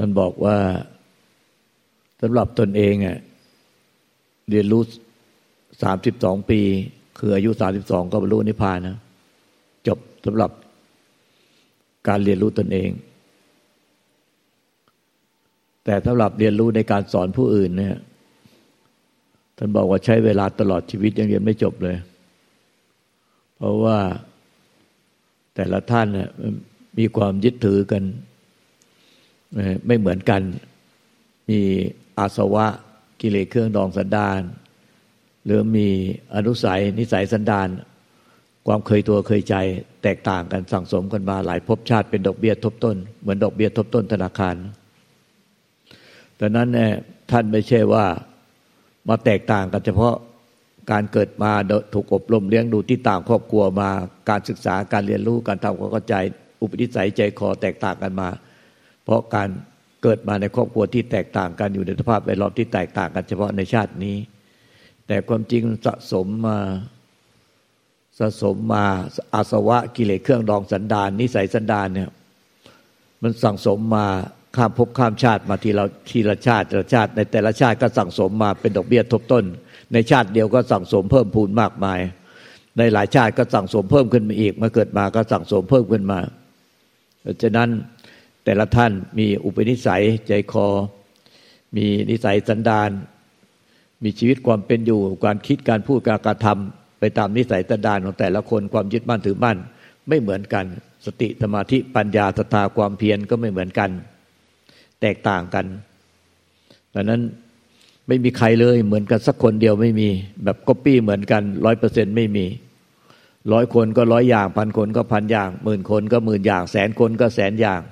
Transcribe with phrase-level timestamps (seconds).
[0.02, 0.58] ่านบอกว่า
[2.22, 3.18] สำหรับตนเองอะ
[4.50, 4.82] เรียนรู้
[5.82, 6.60] สามสิบสองปี
[7.18, 8.96] คืออายุสามสิบสองก็บรรลุนิพพานนะ
[9.86, 10.50] จบสำหรับ
[12.08, 12.90] การเรียนรู้ตนเอง
[15.84, 17.96] แต่สำหรับเรียนรู้ในการสอนผู้อื่นเนี่ย
[19.56, 21.96] ท่านบอกว่าใช้เวลาตลอดชีวิตยังเรียนไม่จบเลย
[23.56, 23.98] เพราะว่า
[25.54, 26.28] แต่ละท่านเนี่ย
[26.98, 28.02] มีความยึดถือกัน
[29.86, 30.42] ไม่เหมือนกัน
[31.50, 31.60] มี
[32.18, 32.66] อาสวะ
[33.20, 34.40] กิเลสเครื่องดองสันดาน
[35.44, 35.88] หรือมี
[36.34, 37.68] อนุสัยนิสัยสันดาน
[38.66, 39.54] ความเคยตัวเคยใจ
[40.02, 44.56] แตกต่างกันสั่งสมกันมาหลายภพชาติเป็นดอกเบี้ยทบต้น เหมือนดอกเบี้ยทบต้นธนาคาร
[46.40, 46.90] ดังนั้นเนี่ย
[47.30, 48.06] ท่านไม่ใช่ว่า
[49.08, 50.14] มาแตกต่างกันเฉพาะ
[50.90, 51.52] การเกิดมา
[51.94, 53.90] ถูกอบรมเลี้ยงดูที่ต่างครอบครัวมา
[54.28, 56.14] การศึกษาการเรียนรู้การทำความเข้าใจ
[56.60, 58.28] อุปนิสัยใจคอแตกต่างกันมา
[59.08, 59.48] เพราะการ
[60.02, 64.16] เกิดมาในครอบครัวที่แตกต่างกันอยู่ในสภาพแวดล้อมที่แตกต่างกันเฉพาะในชาตินี้
[65.06, 66.58] แต่ความจริงสะสมมา
[68.18, 68.84] สะสมมา
[69.34, 72.10] อาสวะกิเลสเครื่องดองสันดานนิสัยสันดานเนี่ย
[73.22, 74.06] มันสั่งสมมา
[74.56, 79.44] ข้ามภพข้ามชาติมาทีละทีละชาติแต่ละชาติในแต่ละชาติก็สั่งสมมาเป็นดอกเบี้ยทบต้น
[79.92, 82.00] ในชาติเดียวก็สั่งสมเพิ่มพูนมากมาย
[82.78, 86.20] ในหลายชาติก็สั่งสมเพิ่มขึ้นมาอีกมาเกิดมาก็สั่งสมเพิ่มขึ้นมา
[87.22, 87.68] เพราะฉะนั้น
[88.48, 90.68] แต่ละท่านมีอุปนิสัยใจคอ
[91.76, 92.90] มีนิสัยสันดาน
[94.04, 99.58] มีชีวิตความเป็นอยู่ การคิดการพูดการกระทำไปตามนิสัยสันดานของแต่ละคนความยึดมั่นถือมั่น
[100.08, 100.64] ไม่เหมือนกัน
[101.06, 103.90] สติสมาธิปัญญาศรัทธาความเพียรก็ไม่เหมือนกัน
[105.00, 105.66] แตกต่างกัน
[106.94, 107.20] ดังนั้น
[108.08, 110.08] ไม่มีใครเลยเหมือนกันสักคนเดียวไม่มี
[110.44, 112.46] แบบก๊อปปี้เหมือนกันร้อยเปอร์เซ็นไม่มี
[113.52, 117.82] ร้อยคนก็ร้อยอย่างพันคนก็พันอย่างหมื่นคนก็หมื่นอย่าง แสนคนก็แสนอย่าง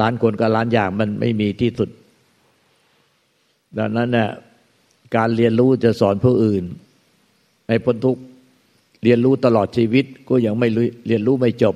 [0.00, 1.90] ล้านคนก็ล้านอย่างมันไม่มีที่สุด
[3.78, 4.28] ดังนั้นเนี่ย
[5.16, 6.64] การเรียนรู้จะสอนผู้อื่น
[7.68, 8.18] ให้พ้นทุก
[9.02, 10.68] เรียนรู้ตลอดชีวิตก็ยังไม่
[11.06, 11.74] เรียนรู้ไม่จบ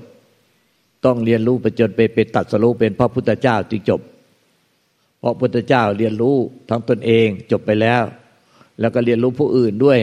[1.04, 4.00] ต้องเรียนรู้ไปจนไปเป็นตัดสรู้เป็นพระพุทธเจ้าจึงจบ
[5.20, 6.36] เพราะพุทธเจ้าเรียนรู้
[6.68, 8.02] ทั้งตนเองจบไปแล้ว
[8.80, 9.98] แล้วก็เรียนรู้ผู้อื่นด้วย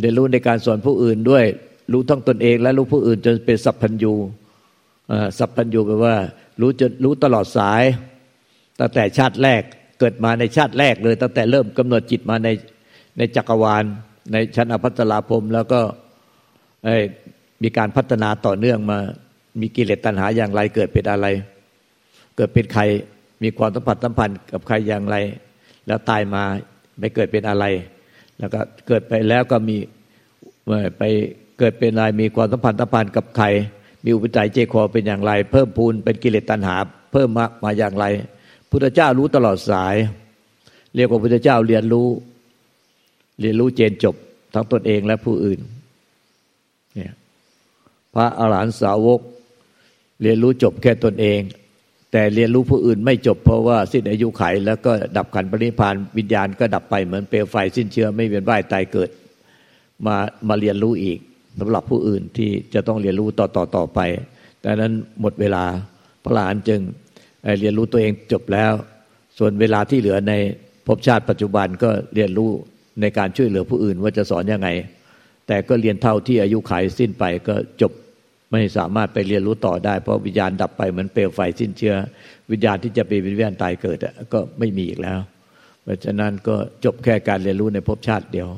[0.00, 1.44] เรียนรู้ในการสอนผู้อื่นด้วย
[1.92, 4.14] รู้ทั้งตนเอง และรู้ผู้อื่นจนเป็นสัพพัญญู
[5.38, 6.16] สัพพัญญูแปลว่า
[6.60, 7.82] รู้จนรู้ตลอดสาย
[8.80, 9.62] ตั้งแต่ชาติแรก
[10.00, 12.48] เกิดมาในชาติแรกเลย ตั้งแต่เริ่มกำหนดจิตมาใน
[13.18, 13.84] ในจักรวาล
[14.32, 15.80] ในชั้นอภัตลาภมแล้วก็
[17.62, 18.98] มีการพัฒนาต่อเนื่องมา
[19.60, 21.26] มีกิเลสตัณหาอย่างไรเกิดเป็นอะไร
[22.36, 22.82] เกิดเป็นใคร
[23.42, 25.16] มีความสัมผัสสัมพันธ์กับใครอย่างไร
[25.86, 26.42] แล้วตายมา
[26.98, 27.64] ไม่เกิดเป็นอะไร
[28.38, 29.76] แล้วก็เกิดไปแล้วก็มี
[30.98, 31.02] ไป
[31.58, 33.46] เกิดเป็นอะไรมีความสัมพันธ์สัมพันธ์กับใคร
[34.06, 36.76] มีอุปจัยเจคอเป็นอย่างไร เพิ่มพูนเป็นกิเลสตัณหา
[37.12, 38.04] เพิ่มมามาอย่างไร
[38.70, 39.96] พุทธเจ้ารู้ตลอดสาย
[40.94, 42.08] เรียกว่าพุทธเจ้าเรียนรู้
[43.40, 44.14] เรียนรู้เจนจบ
[44.54, 45.60] ทั้งตนเองและผู้อื่น
[46.94, 47.12] เนี่ย
[48.14, 49.20] พระอาหารหันตสาวก
[50.22, 51.40] เรียนรู้จบแค่ตนเอง
[52.12, 59.10] แต่เรียนรู้ผู้อื่นไม่จบเพราะว่าสิ้นอายุไข แล้วก็ดับขันปริพานวิญญาณก็ดับไปเหมือนเปลวไฟสิ้นเชื้อไม่เวียนว่ายตายเกิด
[60.06, 60.16] มา
[60.48, 61.18] มาเรียนรู้อีก
[61.60, 64.00] สำหรับผู้อื่นที่จะต้องเรียนรู้ต่อต่อต่อไป
[64.64, 65.64] ดังนั้นหมดเวลา
[66.24, 66.80] พระหลานจึง
[67.60, 68.72] เรียนรู้ตัวเองจบแล้ว
[69.38, 70.34] ส่วนเวลาที่เหลือใน
[70.86, 72.50] ภพชาติปัจจุบันก็เรียนรู้
[73.00, 74.68] ในการช่วยเหลือผู้อื่นว่าจะสอนยังไง
[75.46, 77.92] แต่ก็เรียนเท่าที่อายุขัยสิ้นไปก็จบ
[78.52, 81.96] ไม่สามารถไปเรียนรู้ต่อได้ เพราะวิญญาณดับไปเหมือนเปลวไฟสิ้นเชื้อ
[82.50, 83.98] วิญญาณที่จะไปวิญญาณตายเกิด
[84.32, 85.18] ก็ไม่มีอีกแล้ว
[85.82, 88.48] เพราะฉะนั้นก็จบแค่การเรียนรู้ในภพชาติเดียว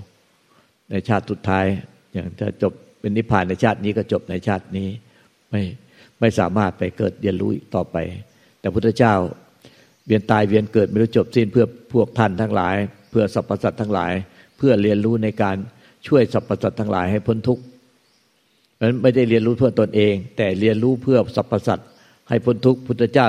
[0.90, 1.66] ในชาติสุดท้าย
[2.12, 4.88] อย่างถ้าจบ เป็นนิพพานในชาตินี้ก็จบในชาตินี้
[5.50, 5.62] ไม่
[6.20, 7.96] ไม่สามารถไปเกิดเรียนรู้ต่อไป
[8.60, 9.14] แต่พุทธเจ้า
[10.06, 12.76] เวียนตายเวียนเกิดไม่รู้จบสิ้นเพื่อพวกท่านทั้งหลาย
[13.10, 14.12] เพื่อสรรพสัตว์ทั้งหลาย
[14.56, 15.56] เพื่อเรียนรู้ในการ
[16.06, 17.62] ช่วยสรรพสัตว์ทั้งหลายให้พ้นทุกข์
[18.80, 21.88] นั้นไม่ได้เรียนรู้เพื่อตนเอง แต่เรียนรู้เพื่อสรรพสัตว์
[22.28, 23.28] ให้พ้นทุกข์พุทธเจ้า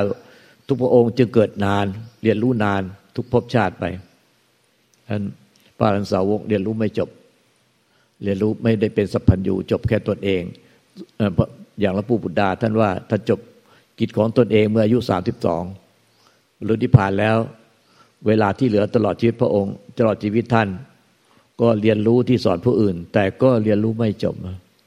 [0.67, 1.85] ทุกพระองค์จึงเกิดนาน
[2.23, 2.81] เรียนรู้นาน
[3.15, 3.85] ทุกภพชาติไป
[5.07, 5.23] อัน
[5.77, 7.09] พระอรหันสาวกเรียนรู้ไม่จบ
[8.24, 10.44] เรียนรู้ไม่ได้เป็นสัพพัญญูจบแค่ตนเอง
[11.80, 13.39] อย่างพระปู่บุตรดาท่านว่าท่านจบ
[14.00, 15.63] กิจของตนเองเมื่ออายุสามสิบสอง
[16.68, 17.38] รู้ที่ผ่านแล้ว
[18.27, 20.69] เวลาที่เหลือตลอดชีวิตพระองค์ ตลอดชีวิตท่าน
[21.62, 24.36] ก็เรียนรู้ที่สอนผู้อื่น แต่ก็เรียนรู้ไม่จบ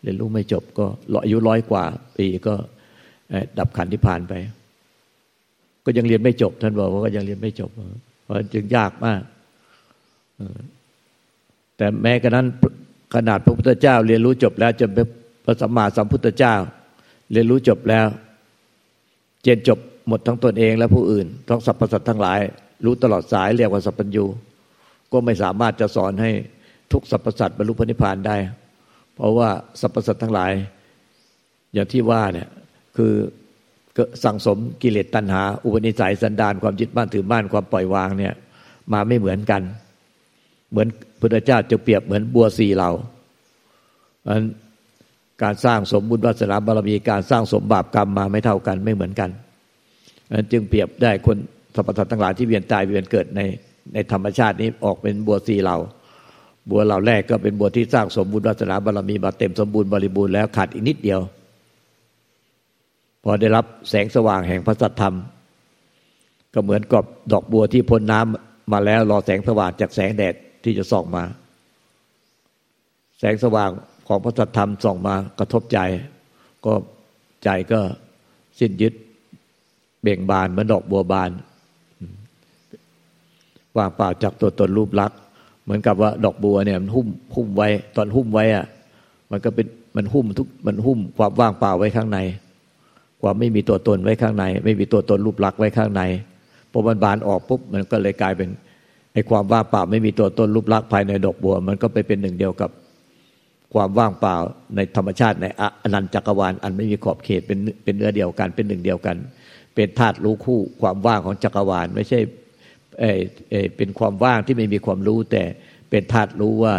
[0.03, 0.85] เรียนรู้ไม่จบก็
[1.25, 1.85] อายุร้อยกว่า
[2.17, 2.55] ปีก็
[3.59, 4.33] ดับขันที่ผ่านไป
[5.85, 7.71] ก็ยังเรียนไม่จบ ท่านบอกว่าก็ยังเรียนไม่จบ
[8.23, 9.23] เพราะจึงยากมาก
[11.77, 12.47] แต่แม้กระนั้น
[13.15, 15.07] ขนาดพระพุทธเจ้า เรียนรู้จบแล้วจนเป็น
[15.45, 16.55] พระสัมมาสัมพุทธเจ้า
[17.33, 18.07] เรียนรู้จบแล้ว
[19.43, 19.79] เจนจบ
[20.09, 22.39] หมดทั้งตนเองและผู้อื่นทั้งสรรพสัตว์ทั้งหลาย
[22.85, 24.25] รู้ตลอดสายเรียกว่าสัพพัญญู
[25.13, 26.31] ก็ไม่สามารถจะสอนให้
[26.93, 28.37] ทุกสรรพสัตว์บรรลุพระนิพพานได้
[29.15, 29.49] เพราะว่า
[29.81, 30.53] สรรพสัตว์ทั้งหลาย
[31.75, 32.49] อย่างที่ว่าเนี่ย
[32.97, 33.13] คือ
[34.25, 38.35] สั่งสมกิเลสตัณหา อุปนิสัยสันดานความยึดบ้านถือบ้านความปล่อยวางเนี่ย
[38.93, 39.63] มาไม่เหมือนกัน
[40.73, 40.89] เหมือน
[41.21, 42.91] พุทธเจ้าจะเปรียบเหมือนบัวสีเหล่า
[45.43, 49.31] การสร้างสมบุญวาสนาบารมีการสร้างสมบาปกรรมมาไม่เท่ากันไม่เหมือนกัน
[50.53, 51.37] จึงเปรียบได้คน
[51.75, 53.41] สรรพสัตว์ทั้งหลายที่เวียนตายเวียนเกิดใน
[53.93, 55.79] ในธรรมชาตินี้ออกเป็นบัวสีเหล่า
[56.71, 61.21] บัวเหล่าแรกก็เป็นบัวที่สร้างสมบุญวาสนาบารมีมาเต็มสมบูรณ์บริบูรณ์แล้วขาดอีกนิดเดียว
[63.25, 65.15] พอได้รับแสงสว่างแห่งพระสัทธรรม
[66.55, 71.25] ก็เหมือนกับดอกบัวที่พ้นน้ำมาแล้วรอแสงสว่างจากแสงแดด ที่จะส่องมา
[73.19, 73.71] แสงสว่าง
[74.09, 75.79] ของพระสัทธรรมส่องมากระทบใจ
[76.65, 76.73] ก็
[77.45, 77.81] ใจก็
[78.59, 78.95] สิ้นยึด
[80.03, 81.31] เบ่งบานเหมือนดอกบัวบาน
[83.77, 85.19] ว่างเปล่าจากตัวตนรูปลักษณ์
[85.65, 88.65] เหมือนกับว่าดอกบัวเนี่ยมันหุ้มหุ้มไว้ ตอนหุ้มไว้อะ
[89.31, 89.67] มันก็เป็น
[89.97, 92.19] มันหุ้มทุกมันหุ้มความว่างเปล่าไว้ข้างใน
[93.23, 96.03] ความไม่มีตัวตนไว้ข้างใน ไม่มีตัวตนรูปลักษณ์ไว้ข้างใน
[96.73, 98.49] พอมันบานออกปุ๊บมันก็เลยกลายเป็น
[99.13, 102.71] ไอ้ความว่างเปล่าไม่มีตัวตนรูปลักษณ์ภายในดอกบัว มันก็ไปเป็นหนึ่งเดียวกับ
[103.75, 104.37] ความว่างเปล่า
[104.77, 105.47] ในธรรมชาติใน
[105.83, 109.17] อนันตจักรวาลอันไม่มีขอบเขตเป็นเป็นเนื้อเดียวกัน เป็นหนึ่งเดียวกัน
[109.75, 112.21] เป็นธาตุรู้คู่ความว่างของจักรวาล ไม่ใช่
[113.01, 113.05] เอ
[113.51, 115.43] เอเป็นความว่างที่ไม่มีความรู้ แต่
[115.91, 116.75] เป็นธาตุรู้ว่า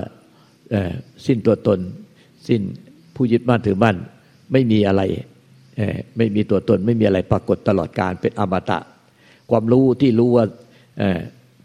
[1.25, 1.79] สิ้นตัวตน
[2.47, 2.61] สิ้น
[3.15, 3.97] ผู้ยึดมั่นถือมั่น
[4.51, 5.01] ไม่มีอะไร
[6.17, 8.79] ไม่มีตัวตนไม่มีอะไรปรากฏตลอดการเป็นอมตะ
[9.51, 10.45] ความรู้ที่รู้ว่า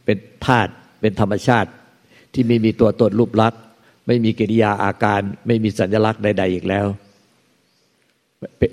[0.08, 1.70] เป็นธาตุเป็นธรรมชาติ
[2.34, 3.60] ที่ไม่มีตัวตนรูปลักษณ์
[4.06, 6.86] ไม่มีกิริยาอาการ ไม่มีสัญลักษณ์ใด ๆ อีกแล้ว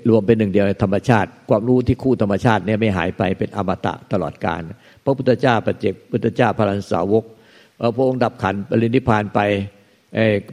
[0.08, 4.62] รวมเป็นหนึ่งเดียวธรรมชาติ ความรู้ที่คู่ธรรมชาติเนี่ยไม่หายไปเป็นอมตะตลอดกาล
[5.04, 7.24] พระพุทธเจ้าปัจเจกพุทธเจ้าพระรันสาวก
[7.96, 9.40] พระองค์ดับขันปรินิพานไป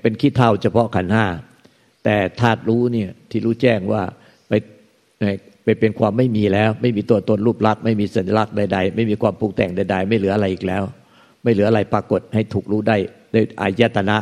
[0.01, 1.25] เป็นขี้เท่าเฉพาะขันห้า
[2.03, 4.03] แต่ธาตุรู้เนี่ยที่รู้แจ้งว่า
[4.47, 4.53] ไป
[5.63, 10.83] ไปเป็นความไม่มีแล้ว ไม่มีตัวตนรูปลักษณ์ไม่มีสัญลักษณ์ใดๆ ไม่มีความปรุงแต่งใด ๆ ไม่เหลืออะไรอีกแล้ว
[11.43, 12.97] ไม่เหลืออะไรปรากฏให้ถูกรู้ได้
[13.33, 14.17] ด้วยอายตนะ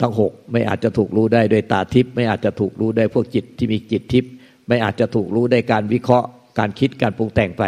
[0.00, 4.30] ทั้งหกไม่อาจจะถูกรู้ได้ด้วยตาทิพย์ไม่อาจจะถูกรู้ได้พวกจิตที่มีจิตทิพย์
[4.68, 6.28] ไม่อาจจะถูกรู้ได้การวิเคราะห์
[6.58, 7.64] การคิดการปรุงแต่งไป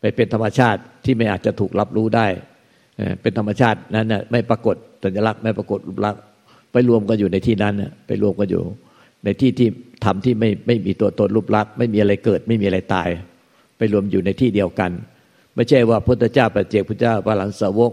[0.00, 2.26] ไปเป็นธรรมชาติที่ไม่อาจจะถูกรับรู้ได้
[3.22, 6.22] เป็นธรรมชาตินั้นน่ไม่ปรากฏสัญลักษณ์ไม่ปรากฏรูปลักษณ์
[6.72, 7.74] ไปรวมกันอยู่ในที่นั้น
[8.06, 8.62] ไปรวมกันอยู่
[9.24, 9.68] ในที่ที่
[10.04, 13.08] ทำที่ไม่ไม่มีตัวตนรูปลักษณ์ไม่มีอะไรเกิด ไม่มีอะไรตาย
[13.76, 14.90] ไปรวมอยู่ในที่เดียวกัน
[15.54, 17.92] ไม่ใช่ว่าพุทธเจ้าปัจเจกพุทธเจ้าพระหลังสาวก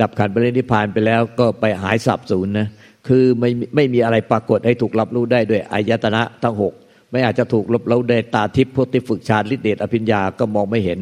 [0.00, 2.68] ดับขันปรินิพานไปแล้วก็ไปหายสับสูญนะ
[3.08, 6.72] คือไม่ไม่มีอะไรปรากฏให้ถูกรับรู้ได้ด้วยอายตนะทั้งหก
[7.10, 10.98] ไม่อาจจะถูกรับรู้ได้ตาทิพย์พวกที่ฝึกฌานฤทธิเดชอภิญญาก็มองไม่เห็น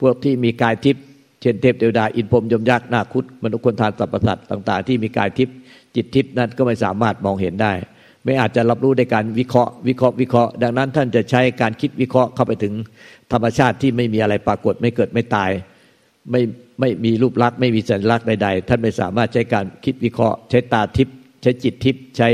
[0.00, 1.04] พวกที่มีกายทิพย์
[1.40, 5.54] เช่นเทพเทวดาอินพรมยมยักษ์นาคุดมนุษย์คนทานสัพพสัตต่าง ๆ ที่มีกายทิพย์
[5.94, 7.72] จิตทิพย์นั้นก็ไม่สามารถมองเห็นได้
[8.26, 12.74] ไม่อาจจะรับรู้ได้การวิเคราะห์วิเคราะห์วิเคราะห์ ดังนั้นท่านจะใช้การคิดวิเคราะห์เข้าไปถึง
[13.32, 15.50] ธรรมชาติที่ไม่มีอะไรปรากฏไม่เกิดไม่ตาย
[16.30, 16.42] ไม่
[16.80, 22.28] ไม่มีรูปลักษณ์ไม่มีสัญลักษณ์ใดๆ ท่านไม่สามารถใช้การคิดวิเคราะห์ ใช้ตาทิพย์ใช้จิตทิพย์ใช้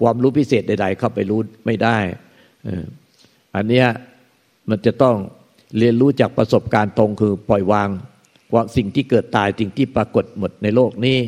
[0.00, 1.96] ความรู้พิเศษใด ๆ เข้าไปรู้ไม่ได้
[3.56, 3.86] อันเนี้ย
[4.70, 5.16] มันจะต้อง
[5.78, 7.88] เรียนรู้จากประสบการณ์ตรงคือปล่อยวาง
[8.54, 11.18] ว่าสิ่งที่เกิดตายสิ่งที่ปรากฏหมดในโลกนี้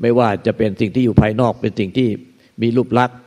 [0.00, 2.08] ไม่ว่าจะเป็นสิ่งที่อยู่ภายนอกเป็นสิ่งที่
[2.62, 3.18] มีรูปลักษณ์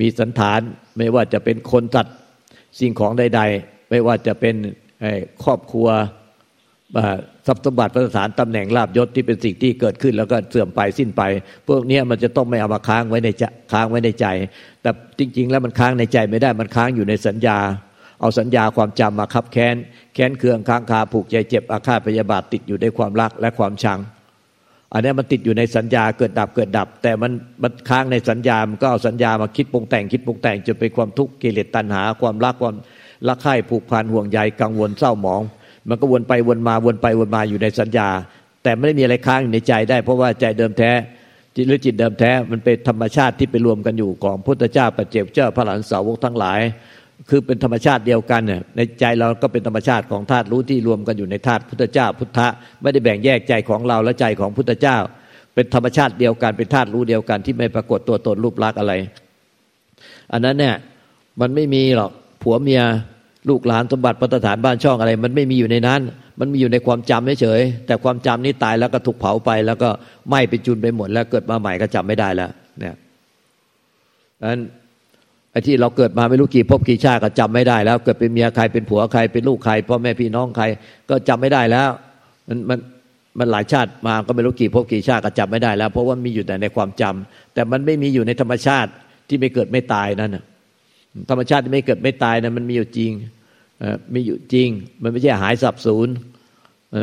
[0.00, 0.60] มีสันฐาน
[0.98, 2.16] ไม่ว่าจะเป็นคนสัตว์
[2.78, 4.54] สิ่งของใด ๆ ไม่ว่าจะเป็น
[5.44, 5.88] ครอบครัว
[7.46, 11.22] ทรัพย์สมบัติประสานตำแหน่งลาบยศที่เป็นสิ่งที่เกิดขึ้นแล้วก็เสื่อมไปสิ้นไป
[11.68, 14.26] พวกนี้มันจะต้องไม่เอามาค้างไว้ในใจค้างไว้ในใจ
[14.82, 17.58] แต่จริง ๆ แล้วมันค้างในใจไม่ได้มันค้างอยู่ในสัญญา
[18.20, 19.76] เอาสัญญาความจำมาคับแค้น
[20.14, 23.98] แค้นเคืองค้างคาผูกใจเจ็บอาฆาตพยาบาทติดอยู่ในความรักและความชัง
[24.92, 27.32] อันนี้มันติดอยู่ในสัญญาเกิดดับเกิดดับ แต่มัน
[27.62, 32.76] มันค้างในสัญญา มันก็เอาสัญญามาคิดปรุงแต่งคิดปรุงแต่งจนเป็นความทุกข์กิเลสตัณหา ความรักความ
[33.28, 35.42] รักใคร่ผูกพันห่วงใยกังวลเศร้าหมอง
[35.88, 38.08] มันก็วนไปวนมาวนไปวนมาอยู่ในสัญญา
[38.62, 40.90] แต่ไม่ได้มีอะไรค้างอยู่ในใจได้ เพราะว่าใจเดิมแท้
[41.56, 46.60] จิตหรือจิตเดิมแท้มันเป็นธรรมชาติที่ไปรวมกันอยู่ของพุทธเจ้าปัจเจกเจ้าพระหลานสาวกทั้งหลาย
[47.28, 52.48] คือเป็นธรรมชาติเดียวกันเนี่ยในใจเราก็เป็นธรรมชาติของธาตุรู้ที่รวมกันอยู่ในธาตุพุทธเจ้า พุทธะ
[52.82, 54.96] ไม่ได้แบ่งแยกใจของเราและใจของพุทธเจ้า
[55.54, 58.92] เป็นธรรมชาติเดียวกันเป็นธาตุรู้เดียวกันที่ไม่ปรากฏตัวตนรูปลักษณ์อะไร
[60.32, 60.74] อันนั้นเนี่ย
[61.40, 62.10] มันไม่มีหรอก
[62.42, 62.82] ผัวเมีย
[63.48, 66.00] ลูกหลานสมบัติพัฒฐานบ้านช่องอะไร มันไม่มีอยู่ในนั้น
[66.40, 69.88] มันมีอยู่ในความจำเฉยแต่ความจำนี้ตายแล้วก็ถูกเผาไป แล้วก็
[70.28, 72.94] ไหม้ไปจุนไปหมดแล้วเกิดมาใหม่ก็จำไม่ได้แล้วเนี่ย
[74.40, 74.60] ดังนั้น
[75.52, 80.64] ไอ้ที่เราเกิดมาไม่รู้กี่ภพกี่ชาติก็จำไม่ได้แล้ว เกิดเป็นเมียใครเป็นผัวใครเป็นลูกใครพ่อแม่พี่น้องใคร
[81.10, 81.88] ก็จำไม่ได้แล้ว
[82.48, 82.78] มันมัน
[83.38, 88.90] มันหลายชาติมาก็ไม่รู้กี่ภพกี่ชาติก็จำไม่ได้แล้ว เพราะว่ามีอยู่แต่ในความจำแต่มันไม่มีอยู่ในธรรมชาติ
[89.28, 90.36] ที่ไม่เกิดไม่ตายนั่น
[91.30, 93.12] ธรรมชาติที่ไม่เกิดไม่ตายนั้นมันมีอยู่จริง
[94.14, 94.68] มีอยู่จริง
[95.02, 96.08] มันไม่ใช่หายสับสูญ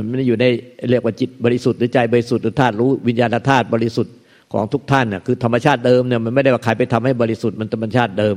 [0.09, 0.45] มันอยู่ใน
[0.89, 4.13] เรียกว่าจิตบริสุทธิ์หรือใจบริสุทธิ์หรือธาตุรู้วิญญาณธาตุบริสุทธิ์
[4.53, 8.35] ของทุกท่านน่ะคือธรรมชาติเดิมเนี่ยมันไม่ได้ว่าใครไปทำให้บริสุทธิ์มันธรรมชาติเดิม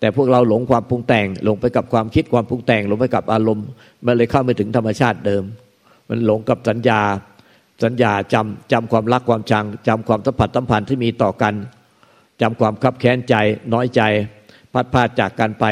[0.00, 3.66] แต่พวกเราหลงความปรุงแต่งหลงไปกับความคิดความปรุงแต่งหลงไปกับอารมณ์
[4.06, 5.42] มันเลยเข้าไม่ถึงธรรมชาติเดิม
[6.08, 7.00] มันหลงกับสัญญา
[7.84, 11.54] สัญญาจำจำความรักความชังจำความสัมผัสสัมพันธ์ที่มีต่อกัน
[12.42, 13.34] จำความคับแค้นใจ
[13.72, 14.02] น้อยใจ
[14.72, 15.64] พัดพาจากกันไป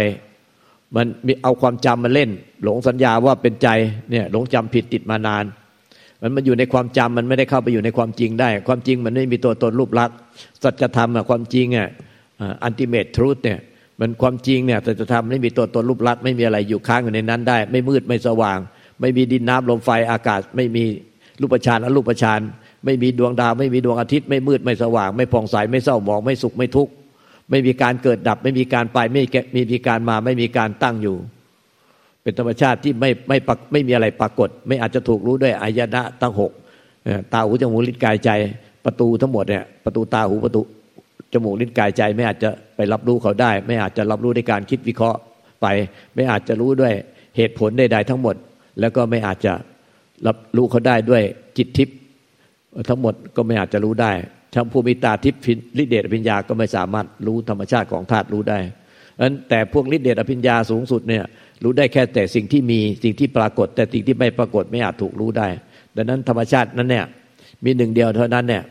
[0.94, 2.30] มันมีเอาความจำมาเล่น
[2.62, 3.68] หลงสัญญาว่าเป็นใจ
[4.10, 5.44] เนี่ยหลงจำผิดติดมานาน
[6.22, 10.16] มันมันอยู่ในความจำมันไม่ได้เข้าไปอยู่ในความจริงได้ ความจริงมันไม่มีตัวตนรูปลักษณ์
[10.62, 11.88] สัจธรรมอะความจริงอะ
[12.64, 13.58] อันติเมททรูธเนี่ย
[14.00, 18.58] มันความจริงเนี่ยสัจธรรมไม่มีตัวตนรูปลักษณ์ไม่มีอะไรอยู่ค้างอยู่ในนั้นได้ ไม่มืดไม่สว่าง
[19.00, 20.84] ไม่มีดินน้ำลมไฟอากาศ ไม่มี
[21.40, 22.40] รูปฌานอรูปฌาน
[22.84, 26.92] ไม่มีดวงดาว ไม่มีดวงอาทิตย์ไม่มืดไม่สว่าง ไม่ผ่องใสไม่เศร้าหมองไม่สุขไม่ทุกข์
[27.50, 29.22] ไม่มีการเกิดดับ ไม่มีการไปไม่
[29.72, 31.16] มีการมาไม่มีการตั้งอยู่
[32.26, 33.38] เป็นธรรมชาติที่ไม่ไม่
[33.72, 36.52] ไม่มีอะไรปรากฏ ไม่อาจจะถูกรู้ด้วยอายนะตั้งหก
[37.32, 38.30] ตาหูจมูกลิ้นกายใจ
[38.84, 40.60] ประตูทั้งหมดเนี่ยประตูตาหูประตู
[41.32, 45.18] จมูกลิ้นกายใจ ไม่อาจจะไปรับรู้เขาได้ ไม่อาจจะรับรู้ในการคิดวิเคราะห์
[45.62, 45.66] ไป
[46.14, 46.92] ไม่อาจจะรู้ด้วย
[47.36, 48.34] เหตุผลใดๆทั้งหมด
[48.80, 49.52] แล้วก็ไม่อาจจะ
[50.26, 51.22] รับรู้เขาได้ด้วย
[51.56, 51.96] จิตทิพย์
[52.88, 54.12] ทั้งหมดก็ไม่อาจจะรู้ได้
[54.54, 55.40] ทำภูมิตาทิพย์
[55.80, 58.58] ฤทธิเดชอภิญญาก็ไม่สามารถรู้ธรรมชาติของธาตุรู้ได้
[59.22, 61.24] นั้นแต่พวกฤทธิเดชอภิญญาสูงสุดเนี่ย
[61.62, 65.48] รู้ได้แค่แต่สิ่งที่มีสิ่งที่ปรากฏ แต่สิ่งที่ไม่ปรากฏไม่อาจถูกรู้ได้
[65.96, 67.04] ดังนั้นธรรมชาตินั้นเนี่ย
[67.64, 68.62] มีหนึ่งเดียวเท่านั้นเนี่ย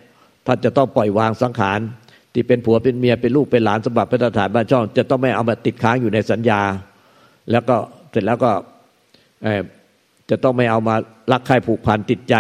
[0.46, 1.80] ท่านจะต้องปล่อยวางสังขาร
[2.34, 6.62] ที่เป็นผัวเป็นเมียเป็นลูกเป็นหลานสมบัติพระสถานบ้านช่อง จะต้องไม่เอามาติดค้างอยู่ในสัญญา
[7.52, 7.76] แล้วก็
[8.12, 8.52] เสร็จแล้วก็
[10.30, 10.96] จะต้องไม่เอามา
[11.32, 12.36] รักใครผูกพันติดใจ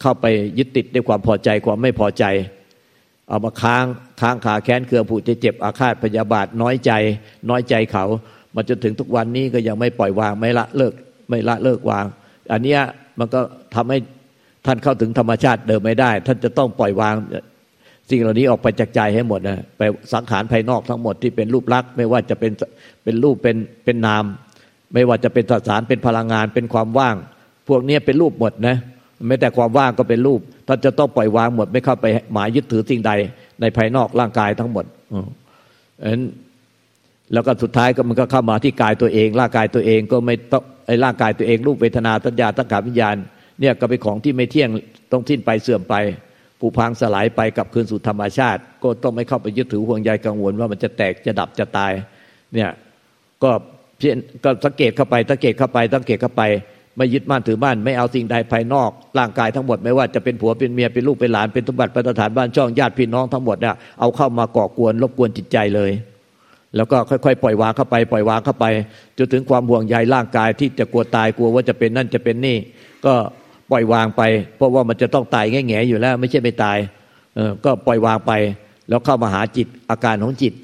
[0.00, 0.26] เข้าไป
[0.58, 2.24] ยึดติดด้วยความพอใจความไม่พอใจ
[3.28, 3.84] เอามาค้าง
[4.20, 6.92] ค้างขาแค้นเคืองผูกจะเจ็บอาฆาตพยาบาทน้อยใจ
[7.50, 8.04] น้อยใจเขา
[8.56, 10.92] มาจนถึงทุกวันนี้ก็ยังไม่ปล่อยวางไม่ละเลิก
[11.28, 12.04] ไม่ละเลิกวาง
[12.52, 12.76] อันนี้
[13.18, 13.40] มันก็
[13.74, 13.98] ทำให้
[14.66, 17.14] ท่านเข้าถึงธรรมชาติเดิมไม่ได้ ท่านจะต้องปล่อยวาง
[18.10, 19.82] สิ่งเหล่านี้ออกไปจากใจให้หมดนะไป
[20.12, 22.52] สังขารภายนอกทั้งหมดที่เป็นรูปลักษณ์ไม่ว่าจะเป็น
[23.04, 24.24] เป็นรูปเป็นเป็นนาม
[24.94, 27.16] ไม่ว่าจะเป็นสสารเป็นพลังงานเป็นความว่าง
[27.68, 28.76] พวกนี้เป็นรูปหมดนะ
[29.26, 33.12] แม้แต่ความว่างก็เป็นรูปท่านจะต้องปล่อยวางหมด ไม่เข้าไปหมายยึดถือสิ่งใด
[33.60, 34.84] ในภายนอกร่างกายทั้งหมด
[36.04, 36.20] อัน
[37.32, 43.16] แล้วก็สุดท้ายก็มันก็เข้ามาที่กายตัวเอง ร่างกายตัวเองก็ไม่ต้องไอ้ร่างกายตัวเองรูปเวทนาสัญญาตั้งขาวิญญาณ
[43.60, 44.70] เนี่ยก็เป็นของที่ไม่เที่ยง
[45.12, 45.94] ต้องสิ้นไปเสื่อมไป
[46.60, 51.92] ผุพังสลายไปกับคืนสู่ธรรมชาติ ก็ต้องไม่เข้าไปยึดถือห่วงใยกังวลว่ามันจะแตกจะดับจะตาย
[52.54, 52.70] เนี่ย
[53.42, 53.50] ก็
[53.98, 56.42] เพียงก็สังเกตเข้าไปสังเกตเข้าไปสังเกตเข้าไป
[56.96, 65.90] ไม่ยึดมั่นถือมั่นไม่เอาสิ่งใดภายนอก ร่างกายทั้งหมดไม่ว่าจะเป็นผัวเป็นเมียเป็นลูกเป็นหลานเป็นสมบัติประฐานบ้านช่องญาติพี่น้องทั้งหมดเนี่ยเอาเข้ามาก่อกวนรบกวนจิตใจเลย
[66.76, 68.66] แล้วก็ค่อยๆปล่อยวางเข้าไปปล่อยวางเข้าไป
[69.18, 72.56] จนถึงความห่วงใยร่างกายที่จะกลัวตายกลัวว่าจะเป็นนั่นจะเป็นนี่
[73.06, 73.14] ก็
[73.70, 74.22] ปล่อยวางไป
[74.56, 76.78] เพราะว่ามันจะต้องตายแง่แง่อยู่แล้ว ไม่ใช่ไม่ตาย
[77.34, 78.32] เออก็ปล่อยวางไป
[78.88, 80.54] แล้วเข้ามาหาจิตอาการของจิต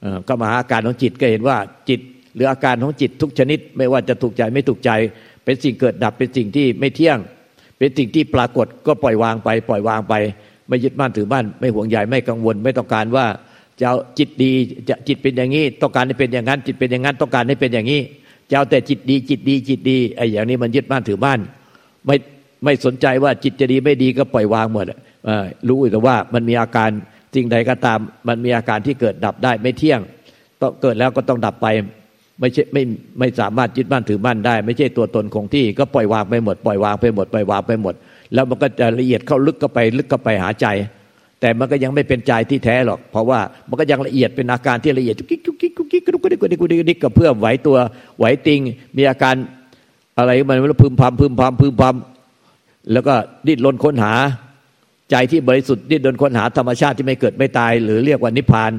[0.00, 1.56] เออก็มาหาอาการของจิตก็เห็นว่า
[1.88, 2.00] จิต
[2.34, 4.90] หรืออาการของจิตทุกชนิด ไม่ว่าจะถูกใจไม่ถูกใจ
[5.44, 7.18] เป็นสิ่งเกิดดับเป็นสิ่งที่ไม่เที่ยง
[7.78, 10.14] เป็นสิ่งที่ปรากฏก็ปล่อยวางไป ปล่อยวางไป
[10.68, 13.26] ไม่ยึดมั่นถือมั่นไม่ห่วงใยไม่กังวลไม่ต้องการว่า
[13.78, 14.52] จะเอาจิตดี
[14.88, 18.00] จะจิตเป็นอย่างนี้ต้องการให้เป็นอย่างนั้น จิตเป็นอย่างนั้นต้องการให้เป็นอย่างนี้
[18.50, 21.40] จะเอาแต่จิตดี จิตดี จิตดีไอ้อย่างนี้มันยึดมั่นถือมั่น
[22.06, 22.16] ไม่
[22.64, 24.86] ไม่สนใจว่าจิตจะดีไม่ดีก็ปล่อยวางหมด
[25.68, 26.90] รู้แต่ว่ามันมีอาการ
[27.34, 30.00] สิ่งใดก็ตาม มันมีอาการที่เกิดดับได้ไม่เที่ยง
[30.60, 31.66] ต้องเกิดแล้วก็ต้องดับไป
[32.40, 32.82] ไม่ใช่ไม่
[33.18, 37.94] ไม่สามารถยึดมั่นถือมั่นได้ ไม่ใช่ตัวตนคงที่ก็ปล่อยวางไปหมดปล่อยวางไปหมดปล่อยวางไปหมด
[38.34, 40.66] แล้วมันก็จะละเอียดเข้าลึกเข้าไปลึกเข้าไปหาใจ
[41.44, 47.76] แต่มันก็ยังไม่เป็นใจที่แท้หรอก เพราะว่ามันก็ยังละเอียดเป็นอาการที่ละเอียดกุ๊กกิ๊กกุ๊กกิ๊กกุ๊กกิ๊กกุ๊กกิ๊กกุ๊กกิ๊กกุ๊กกิ๊กก็เพื่อไหวตัว
[48.18, 48.60] ไหวติง
[48.96, 49.34] มีอาการ
[50.18, 53.14] อะไรมันพึมพำพึมพำพึมพำแล้วก็
[53.46, 54.12] ดิ้นรนค้นหา
[55.10, 58.72] ใจที่บริสุทธิ์ดิ้นรนค้นหาธรรมชาติที่ไม่เกิดไม่ตาย หรือเรียกว่านิพพาน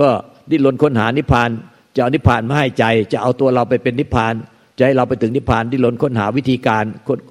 [0.00, 0.08] ก็
[0.50, 1.50] ดิ้นรนค้นหานิพพาน
[1.94, 4.34] จะเอานิพพานมาให้ใจ จะเอาตัวเราไปเป็นนิพพาน
[4.78, 6.84] จะให้เราไปถึงนิพพานดิ้นรนค้นหาวิธีการ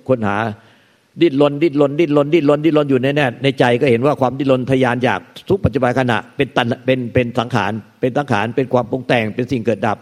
[0.08, 0.38] ค้นหา
[1.22, 9.98] ดิ้นรนดิ้นรนดิ้นรนดิ้นรนดิ้นรนอยู่ในแน่ในใจก็เห็นว่าความดิ้นรนทยานอยากทุกปัจจุบันขณะเป็นตันเป็นเป็นสังขารเป็นสังขารเป็นความปรุงแต่งเป็นสิ่งเกิดดับ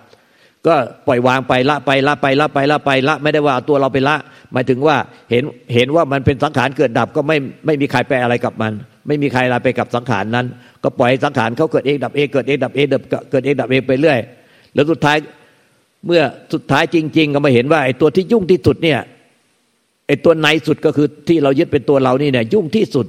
[0.67, 0.75] ก็
[1.07, 4.15] ปล่อยวางไปละไปละไปละไปละไปละไม่ได้ว่าตัวเราไปละ
[4.51, 4.95] หมายถึงว่า
[5.31, 8.71] เห็นเห็นว่ามันเป็นสังขารเกิดดับก็ไม่ไม่มีใครไปอะไรกับมัน
[9.07, 10.45] ไม่มีใครอะไรไปกับสังขารนั้น
[10.83, 13.01] ก็ปล่อยสังขารเขาเกิดเองดับเองเกิดเองดับเองดับ
[13.31, 14.19] เกิดเองดับเองไปเรื่อย
[14.73, 15.17] แล้วสุดท้าย
[16.05, 16.21] เมื่อ
[16.53, 18.99] สุดท้ายจริง ๆ ก็มาเห็นว่าไอ้ตัวที่ยุ่งที่สุดเนี่ย
[20.13, 23.07] อ้ตัวในสุดก็คือที่เรายึดเป็นตัวเรานี่เนี่ย ยุ่งที่สุด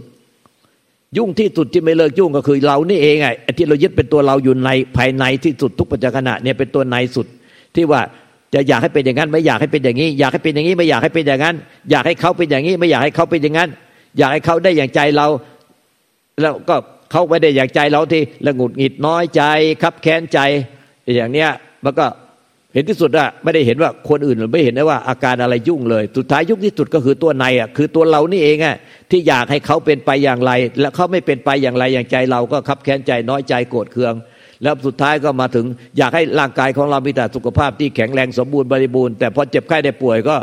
[1.17, 7.27] ยุ่งที่สุดที่ไม่เลิกยุ่งก็คือเรานี่เองไอ้ที่เรายึดเป็นตัวเราอยู่ในภายในที่สุดทุกปัจจุบันเนี่ยเป็นตัวในสุด
[7.75, 8.01] ที่ว่า
[8.55, 11.57] จะอยากให้เป็นอย่างนั้น ไม่อยากให้เป็นอย่างนี้ อยากให้เป็นอย่างนี้ไม่อยากให้เป็นอย่างนั้น
[11.91, 13.71] อยากให้เขาเป็นอย่างนี้ ไม่อยากให้เขาเป็นอย่างนั้น
[14.19, 15.27] อยากให้เขาได้อย่างใจเรา
[16.41, 16.77] แล้วก็
[17.11, 19.43] เขาไม่ได้อย่างใจเราที่ละงุดหงิดน้อยใจ
[19.83, 20.39] คับแค้นใจ
[21.17, 21.49] อย่างเนี้ย
[21.85, 22.07] มันก็
[22.75, 28.77] เห็นที่สุดอะไม่ได้เห็นว่าคนอื่นไม่เห็นได้ว่าอาการอะไรยุ่งเลย สุดท้ายยุ่งที่สุดก็คือตัวในอะคือตัวเรานี่เองอะ
[29.11, 34.15] ที่อยากให้เขาเป็นไปอย่างไร แล้วเขาไม่เป็นไปอย่างไรอย่างใจเราก็คับแค้นใจน้อยใจโกรธเคือง
[34.63, 35.67] แล้วสุดท้ายก็มาถึง
[35.99, 40.37] อยากให้ร่างกายของเรามีแต่สุขภาพที่แข็งแรงสมบูรณ์บริบูรณ์แต่พอเจ็บไข้ได้ป่วยก็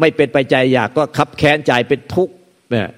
[0.00, 2.34] ไม่เป็นไปใจอยากก็คับแค้นใจเป็นทุกข์
[2.70, 2.88] เนี่ย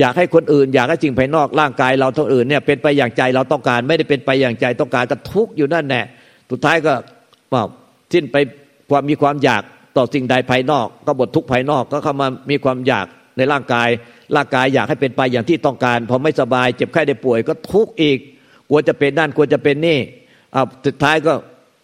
[0.00, 6.02] อยากให้คนอื่น อยากให้สิ่งภายนอกร่างกายเราเท่าอื่นเนี่ยเป็นไปอย่างใจเราต้องการ ไม่ได้เป็นไปอย่างใจต้องการก็ทุกข์อยู่นั่นแน่
[6.50, 6.94] สุดท้ายก็
[8.12, 8.36] สิ้นไป
[8.90, 9.62] ความมีความอยาก
[9.96, 13.88] ต่อสิ่งใดภายนอก ก็บททุกภายนอกก็เข้ามามีความอยากในร่างกาย
[14.36, 18.18] ร่างกายอยากให้เป็นไปอย่างที่ต้องการพอไม่สบาย เจ็บไข้ได้ป่วยก็ทุกข์อีก
[18.68, 19.98] กลัวจะเป็นนั่นกลัวจะเป็นนี่
[20.52, 21.32] เอาสุดท้ายก็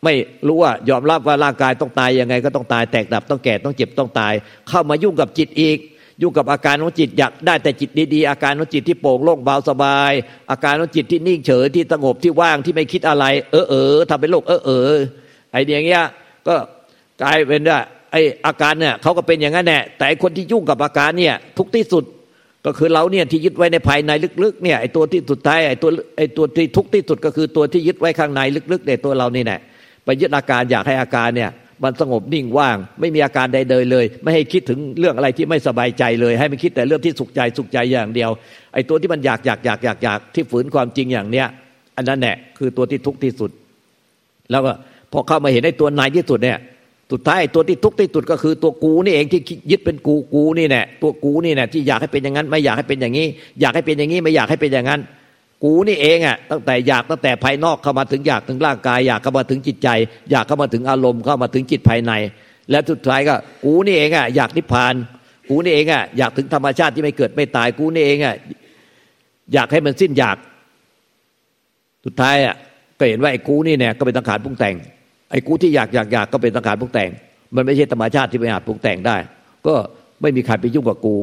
[0.05, 0.15] ไม่
[0.47, 4.33] รู้ว่ายอมรับว่าร่างกายต้องตายยังไง ก็ต้องตายแตกดับต้องแก่ต้องเจ็บต้องตาย
[4.69, 5.79] เข้ามายุ่งกับจิตอีก
[6.23, 10.13] ยุ่งกับอาการของจิตอยากได้แต่จิตดีๆอาการของจิตที่โปร่งโล่งเบาสบาย
[10.51, 14.99] อาการของจิตที่นิ่งเฉยที่สงบที่ว่างที่ไม่คิดอะไร เออเออทำเป็นโลกเออเออ
[15.53, 16.05] ไอ้อย่างเงี้ย
[16.47, 16.55] ก็
[17.23, 17.79] กลายเป็นว่า
[18.13, 22.05] ไอ้อาการเนี่ยเขาก็เป็นอย่างนั้นแหละแต่คนที่ยุ่งกับอาการเนี่ยทุกที่สุด
[22.67, 24.11] ก็คือเราเนี่ยที่ยึดไว้ในภายใน
[24.45, 28.41] ลึกๆเนี่ยไอ้ตัวที่สุดท้ายไอ้ตัวไอ้ตัวที่ทุกที่สุดก็คือตัวที่ยึดไว้ข้างใน
[28.73, 29.61] ลึกๆในตัวเรานี่แหละ
[30.05, 31.51] ไปยึดอาการอยากให้อาการเนี่ย
[31.85, 38.31] มันสงบนิ่งว่าง ไม่มีอาการใดเลยเลย ไม่ให้คิดถึงเรื่องอะไรที่ไม่สบายใจเลย ให้มันคิดแต่เรื่องที่สุขใจสุขใจอย่างเดียว
[38.75, 41.47] ไอ้ตัวที่มันอยากอยากอยากอยากอยากที่ฝืนความจริงอย่างเนี้ย
[41.97, 43.51] อันนั้นแหละคือตัวที่ทุกข์ที่สุด
[44.51, 44.73] แล้วก็
[45.13, 46.59] พอเข้ามาเห็นไอ้ตัวในที่สุดเนี่ย
[47.13, 53.27] สุดท้ายตัวที่ทุกข์ที่สุดก็คือตัวกูนี่เองที่ยึดเป็นกูกูนี่แน่ตัวกูนี่แน่ที่อยากให้เป็นอย่างนั้น ไม่อยากให้เป็นอย่างนี้
[53.61, 55.01] อยากให้เป็นอย่างนี้ไม่อยากให้เป็นอย่างนั้น
[55.65, 59.89] กูนี่เองอะตั้งแต่อยากตั้งแต่ภายนอกเข้ามาถึงอยากถึงร่างกาย อยากเข้ามาถึงจิตใจ
[60.31, 62.13] อยากเข้ามาถึงอารมณ์เข้ามาถึงจิตภายใน
[62.71, 64.95] และสุดท้ายก็กูนี่เองอะอยากนิพพาน
[65.49, 68.35] กูนี่เองอะอยากถึงธรรมชาติที่ไม่เกิดไม่ตายกูนี่เองอะ
[69.53, 70.37] อยากให้มันสิ้นอยาก
[72.05, 72.55] สุดท้ายอะ
[72.99, 74.75] ก็เห็นว่าไอ้กูนี่เนี่ยก็เป็นสังขารปรุงแต่ง
[75.33, 77.11] ไอ้กูที่อยากอยากอยากก็เป็นสังขารปรุงแต่ง
[77.55, 79.17] มันไม่ใช่ธรรมชาติที่ไปอาจปรุงแต่งได้
[79.67, 79.75] ก็
[80.23, 81.17] ไม่มีใครไปยุ่งกับกู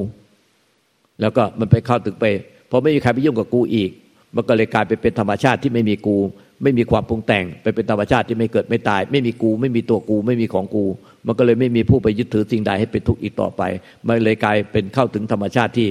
[1.22, 2.26] แล้วก็มันไปเข้าถึงไป
[2.69, 3.91] พอไม่มีใครไปยุ่งกับกูอีก
[4.36, 6.17] มันก็เลยกลายไปเป็นธรรมชาติที่ไม่มีกู
[6.63, 10.86] ไม่มีความปรุงแต่ง ไปเป็นธรรมชาติที่ไม่เกิดไม่ตาย ไม่มีกู ไม่มีตัวกู ไม่มีของกู
[11.26, 13.62] มันก็เลยไม่มีผู้ไปยึดถือสิ่งใดให้เป็นทุกข์อีกต่อไป
[14.08, 15.88] มันเลยกลายเป็นเข้าถึงธรรมชาติที่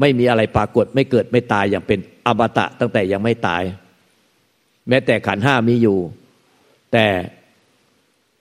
[0.00, 3.62] ไม่มีอะไรปรากฏไม่เกิดไม่ตายอย่างเป็นอมตะตั้งแต่ยังไม่ตาย
[4.88, 5.98] แม้แต่ขันห้ามีอยู่
[6.92, 7.06] แต่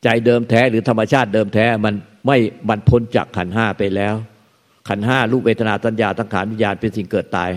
[0.04, 1.94] ใจเดิมแท้หรือธรรมชาติเดิมแท้มัน
[2.28, 2.38] ไม่
[2.70, 4.16] บรรพ้นจากขันห้าไปแล้ว
[4.90, 7.50] ขันห้ารูปเวทนาสัญญาทั้งขานวิญญาณเป็นสิ่งเกิดตาย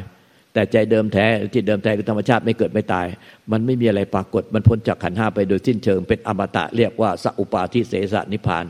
[0.53, 3.07] แต่ใจเดิมแท้จิตเดิมแท้คือธรรมชาติไม่เกิดไม่ตาย
[3.53, 8.65] มันไม่มีอะไรปรากฏมันพ้นจากขันห้าไปโดยสิ้นเชิง เป็นอมตะเรียกว่าสัพปาทิเสสนิพาน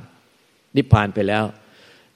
[0.76, 1.44] นิพานไปแล้ว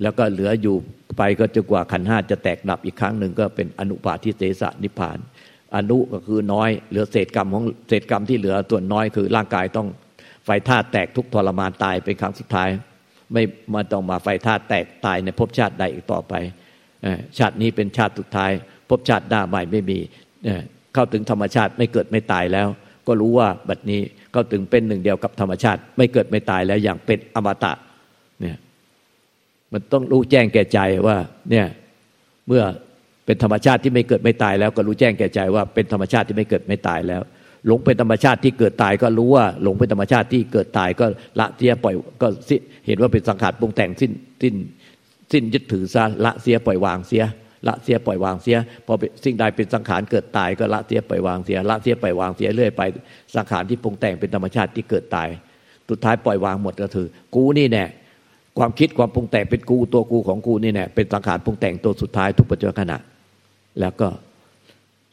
[0.03, 0.77] แล้วก็เหลืออยู่
[1.19, 5.19] ไปก็จนกว่าขันห้าจะแตกดับอีกครั้งหนึ่งก็เป็นอนุปาทิเสสนิพาน
[5.77, 9.89] อนุก็คือน้อยเหลือเศษกรรมของเศษกรรมที่เหลือส่วนน้อยคือร่างกายต้อง
[10.47, 12.69] ไฟธาตุแตกทุกทรมานตายเป็นครั้งสุดท้าย
[13.33, 13.43] ไม่
[13.75, 16.35] มาต้องมาไฟธาตุแตกตายในภพชาติใดอีกต่อไป
[17.39, 18.51] ชาตินี้เป็นชาติสุดท้าย
[18.89, 19.99] ภพชาติหน้าใหม่ไม่มี
[20.95, 22.67] เข้าถึงธรรมชาติไม่เกิดไม่ตายแล้ว
[23.07, 24.01] ก็รู้ว่าบัดนี้
[24.33, 27.73] เข้าถึงเป็นหนึ่งเดียวกับธรรมชาติ ไม่เกิดไม่ตายแล้วอย่างเป็นอมตะ
[28.41, 28.59] เนี่ย
[29.73, 31.17] มันต้องรู้แจ้งแก่ใจว่า
[31.51, 31.67] เนี่ย
[32.49, 32.63] เมื่อ
[33.27, 37.23] เป็นธรรมชาติที่ไม่เกิดไม่ตายแล้ว ก็รู้แจ้งแก่ใจว่าเป็นธรรมชาติที่ไม่เกิดไม่ตายแล้ว
[37.67, 41.07] หลงเป็นธรรมชาติที่เกิดตายก็รู้ว่าหลงเป็นธรรมชาติที่เกิดตายก็
[41.41, 42.29] ละเสียปล่อยก็
[42.87, 44.55] เห็นว่าเป็นสังขารปรุงแต่งสิ้นสิ้น
[45.33, 47.25] สิ้นยึดถือซะละเสียปล่อยวางเสีย
[47.69, 52.83] ละเสียปล่อยวางเสียพอสิ่งใดเป็นสังขารเกิดตายก็ละเสียปล่อยวางเสียละเสียปล่อยวางเสียเรื่อยไป
[53.37, 55.29] สังขารที่ปรุงแต่งเป็นธรรมชาติที่เกิดตาย
[55.91, 57.85] สุดท้ายปล่อยวางหมดก็คือ กูนี่แน่
[58.59, 62.99] ความคิดความปรุงแต่งเป็นกูตัวกูของกูนี่แน่เป็นสังขารปรุงแต่งตัวสุดท้ายทุกปัจจุบันขณะ
[63.81, 64.09] แล้วก็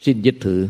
[0.04, 0.60] สิ้นยึดถือ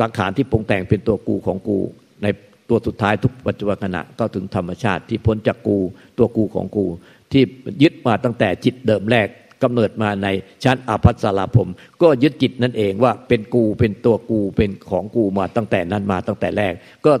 [0.00, 1.78] สังขารที่ปรุงแต่งเป็นตัวกูของกู
[2.22, 2.26] ใน
[2.68, 5.78] ตัวสุดท้ายทุกปัจจุบันขณะก็ถึงธรรมชาติที่พ้นจากกู
[6.18, 6.86] ตัวกูของกู
[7.32, 7.42] ที่
[7.82, 9.28] ยึดมาตั้งแต่จิตเดิมแรก
[9.62, 10.28] กำเนิดมาใน
[10.64, 11.68] ชั้นอภัสราผม
[12.02, 16.72] ก็ยึดจิตนั่นเองว่าเป็นกูเป็นตัวกูเป็นของกูมาตั้งแต่นั้นมาตั้งแต่แรก
[17.06, 17.12] ก็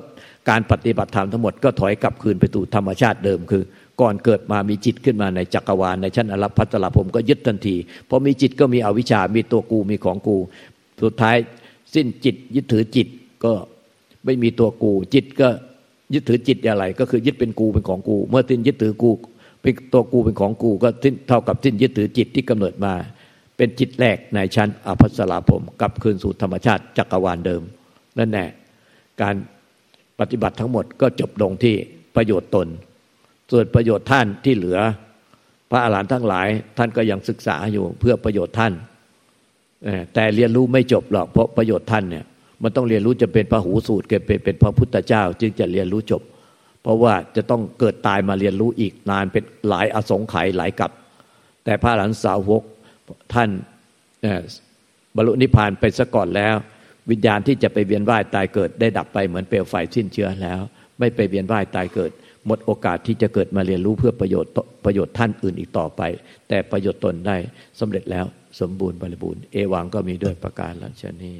[0.48, 3.62] การปฏิบัติธรรมทั้งหมดก็ถอยกลับคืนไปสู่ธรรมชาติเดิมคือ
[4.00, 7.76] ก่อนเกิดมามีจิตขึ้นมาในจักรวาลในชั้นอรพัตลผมก็ยึดทันที
[8.08, 10.36] พอมีจิตก็มีอวิชามีตัวกูมีของกู
[11.02, 11.36] สุดท้าย
[11.94, 13.08] สิ้นจิตยึดถือจิต
[13.44, 13.52] ก็
[14.24, 15.48] ไม่มีตัวกู จิตก็
[16.14, 19.10] ยึดถือจิตอะไร ก็คือยึดเป็นกูเป็นของกู เมื่อสิ้นยึดถือกู
[19.62, 20.88] เป็นตัวกูเป็นของกูก็
[21.28, 22.92] เท่ากับสิ้นยึดถือจิตที่กำเนิดมา
[23.56, 27.62] เป็นจิตแรกในชั้นอภัสราผมกลับคืนสู่ธรรมชาติจักรวาลเดิม
[28.18, 28.48] นั่นแหละ
[29.22, 29.34] การ
[30.20, 31.74] ปฏิบัติทั้งหมดก็จบลงที่
[32.16, 32.66] ประโยชน์ตน
[33.50, 34.78] ส่วนประโยชน์ท่านที่เหลือ
[35.70, 38.72] พระอาหารหันต์ทั้งหลาย ท่านก็ยังศึกษาอยู่เพื่อประโยชน์ท่าน
[40.14, 42.24] แต่เรียนรู้ไม่จบหรอกเพราะประโยชน์ท่านเนี่ย
[42.62, 46.22] มันต้องเรียนรู้จะเป็นพระหูสูตรเกิดเป็นเป็นพระพุทธเจ้า จึงจะเรียนรู้จบ
[46.82, 50.90] เพราะว่าจะต้องเกิดตายมาเรียนรู้อีกนานเป็นหลายอสงไขยหลายกับ
[51.64, 52.62] แต่พระหลานสาวก
[53.34, 53.50] ท่าน
[55.16, 56.54] บรรลุนิพพานไปซะก่อนแล้ว
[57.10, 60.60] วิญญาณที่จะไปเวียนว่ายตายเกิด ได้ดับไปเหมือนเปลวไฟสิ้นเชื้อแล้ว
[60.98, 62.10] ไม่ไปเวียนว่ายตายเกิด
[62.46, 64.52] หมดโอกาสที่จะเกิดมาเรียนรู้เพื่อประโยชน์
[64.84, 66.02] ประโยชน์ท่านอื่นอีกต่อไป
[66.48, 67.36] แต่ประโยชน์ตนได้
[67.80, 68.26] สำเร็จแล้ว
[68.60, 71.38] สมบูรณ์บริบูรณ์ เอวังก็มีด้วยประการลัชนี้